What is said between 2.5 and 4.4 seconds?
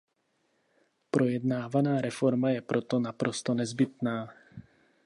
proto naprosto nezbytná.